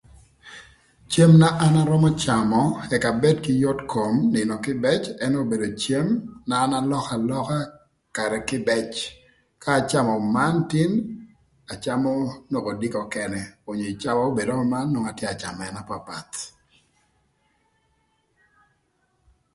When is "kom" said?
3.93-4.13